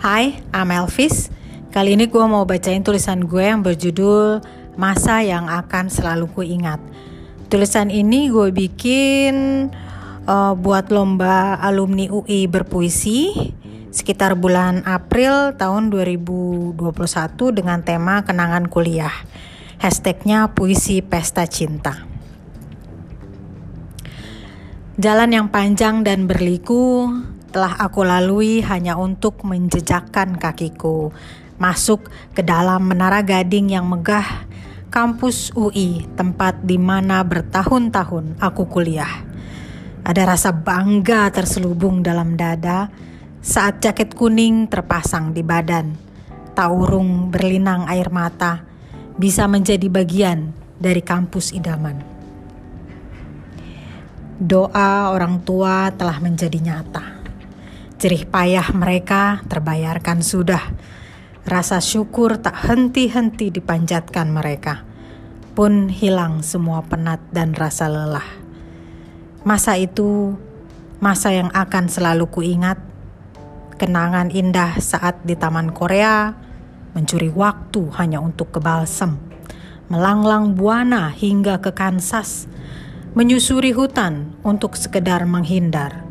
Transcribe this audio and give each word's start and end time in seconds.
Hai, 0.00 0.40
I'm 0.56 0.72
Elvis. 0.72 1.28
Kali 1.76 1.92
ini 1.92 2.08
gue 2.08 2.24
mau 2.24 2.48
bacain 2.48 2.80
tulisan 2.80 3.20
gue 3.28 3.44
yang 3.44 3.60
berjudul 3.60 4.40
Masa 4.80 5.20
yang 5.20 5.44
akan 5.44 5.92
selalu 5.92 6.24
ku 6.32 6.40
ingat. 6.40 6.80
Tulisan 7.52 7.92
ini 7.92 8.32
gue 8.32 8.48
bikin 8.48 9.68
uh, 10.24 10.56
buat 10.56 10.88
lomba 10.88 11.60
alumni 11.60 12.08
UI 12.08 12.48
berpuisi 12.48 13.52
sekitar 13.92 14.40
bulan 14.40 14.88
April 14.88 15.52
tahun 15.60 15.92
2021 15.92 16.80
dengan 17.52 17.84
tema 17.84 18.24
kenangan 18.24 18.72
kuliah. 18.72 19.12
Hashtagnya 19.84 20.56
puisi 20.56 21.04
pesta 21.04 21.44
cinta. 21.44 22.08
Jalan 24.96 25.28
yang 25.28 25.52
panjang 25.52 26.08
dan 26.08 26.24
berliku 26.24 27.12
telah 27.50 27.74
aku 27.82 28.06
lalui 28.06 28.62
hanya 28.62 28.94
untuk 28.94 29.42
menjejakkan 29.42 30.38
kakiku 30.38 31.10
masuk 31.60 32.08
ke 32.32 32.40
dalam 32.40 32.88
menara 32.88 33.20
gading 33.20 33.74
yang 33.74 33.84
megah 33.84 34.48
kampus 34.88 35.52
UI, 35.54 36.08
tempat 36.18 36.64
di 36.64 36.80
mana 36.80 37.22
bertahun-tahun 37.22 38.40
aku 38.40 38.66
kuliah. 38.66 39.22
Ada 40.02 40.34
rasa 40.34 40.50
bangga 40.56 41.28
terselubung 41.30 42.00
dalam 42.00 42.34
dada 42.34 42.88
saat 43.44 43.84
jaket 43.84 44.16
kuning 44.16 44.66
terpasang 44.66 45.36
di 45.36 45.44
badan. 45.44 45.94
Taurung 46.56 47.30
berlinang 47.30 47.86
air 47.86 48.10
mata 48.10 48.64
bisa 49.14 49.46
menjadi 49.46 49.86
bagian 49.86 50.50
dari 50.80 51.04
kampus 51.04 51.52
idaman. 51.54 52.00
Doa 54.40 55.12
orang 55.12 55.44
tua 55.44 55.92
telah 55.92 56.16
menjadi 56.18 56.56
nyata 56.56 57.19
Jerih 58.00 58.24
payah 58.32 58.64
mereka 58.72 59.44
terbayarkan 59.44 60.24
sudah. 60.24 60.72
Rasa 61.44 61.84
syukur 61.84 62.40
tak 62.40 62.56
henti-henti 62.64 63.52
dipanjatkan 63.52 64.32
mereka. 64.32 64.88
Pun 65.52 65.92
hilang 65.92 66.40
semua 66.40 66.80
penat 66.80 67.20
dan 67.28 67.52
rasa 67.52 67.92
lelah. 67.92 68.24
Masa 69.44 69.76
itu, 69.76 70.32
masa 70.96 71.36
yang 71.36 71.52
akan 71.52 71.92
selalu 71.92 72.24
kuingat. 72.32 72.80
Kenangan 73.76 74.32
indah 74.32 74.80
saat 74.80 75.20
di 75.28 75.36
Taman 75.36 75.68
Korea, 75.68 76.32
mencuri 76.96 77.28
waktu 77.28 77.84
hanya 78.00 78.24
untuk 78.24 78.56
ke 78.56 78.64
balsam. 78.64 79.20
Melanglang 79.92 80.56
buana 80.56 81.12
hingga 81.12 81.60
ke 81.60 81.76
Kansas, 81.76 82.48
menyusuri 83.12 83.76
hutan 83.76 84.32
untuk 84.40 84.80
sekedar 84.80 85.28
menghindar 85.28 86.08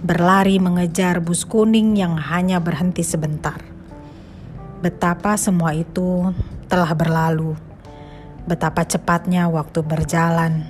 berlari 0.00 0.56
mengejar 0.56 1.20
bus 1.20 1.44
kuning 1.44 1.92
yang 1.92 2.16
hanya 2.16 2.56
berhenti 2.56 3.04
sebentar. 3.04 3.60
Betapa 4.80 5.36
semua 5.36 5.76
itu 5.76 6.32
telah 6.72 6.88
berlalu, 6.96 7.52
betapa 8.48 8.88
cepatnya 8.88 9.52
waktu 9.52 9.84
berjalan. 9.84 10.64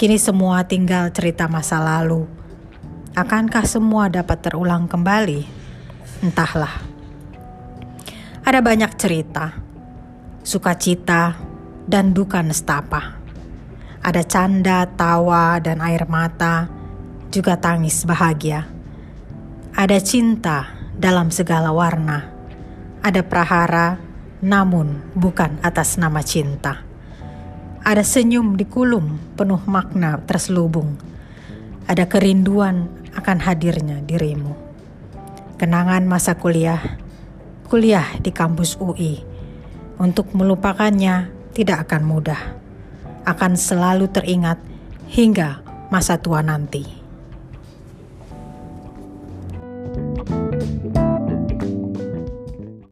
Kini 0.00 0.16
semua 0.16 0.64
tinggal 0.64 1.12
cerita 1.12 1.44
masa 1.52 1.84
lalu. 1.84 2.24
Akankah 3.12 3.68
semua 3.68 4.08
dapat 4.08 4.40
terulang 4.40 4.88
kembali? 4.88 5.44
Entahlah. 6.24 6.80
Ada 8.40 8.64
banyak 8.64 8.96
cerita, 8.96 9.52
sukacita, 10.40 11.36
dan 11.84 12.16
duka 12.16 12.40
nestapa. 12.40 13.20
Ada 14.00 14.24
canda, 14.24 14.88
tawa, 14.88 15.60
dan 15.60 15.84
air 15.84 16.08
mata 16.08 16.79
juga 17.30 17.54
tangis 17.54 18.02
bahagia. 18.02 18.66
Ada 19.70 20.02
cinta 20.02 20.66
dalam 20.98 21.30
segala 21.30 21.70
warna. 21.70 22.26
Ada 23.00 23.22
prahara, 23.24 23.96
namun 24.42 25.00
bukan 25.14 25.62
atas 25.62 25.96
nama 25.96 26.20
cinta. 26.26 26.82
Ada 27.80 28.04
senyum 28.04 28.58
di 28.58 28.66
kulum 28.68 29.16
penuh 29.38 29.62
makna 29.64 30.20
terselubung. 30.26 31.00
Ada 31.88 32.10
kerinduan 32.10 32.90
akan 33.16 33.38
hadirnya 33.40 34.04
dirimu. 34.04 34.52
Kenangan 35.56 36.04
masa 36.04 36.36
kuliah, 36.36 37.00
kuliah 37.70 38.04
di 38.20 38.34
kampus 38.34 38.76
UI. 38.76 39.22
Untuk 39.96 40.34
melupakannya 40.34 41.30
tidak 41.56 41.88
akan 41.88 42.02
mudah. 42.04 42.42
Akan 43.24 43.54
selalu 43.54 44.08
teringat 44.12 44.60
hingga 45.08 45.60
masa 45.92 46.16
tua 46.16 46.40
nanti. 46.40 46.99